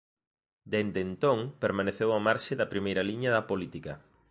[0.73, 3.93] Desde entón permaneceu á marxe da primeira liña da política.